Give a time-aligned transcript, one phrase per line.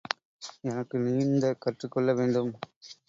[0.63, 2.51] எனக்கு நீந்தக் கற்றுக்கொள்ள வேண்டும்.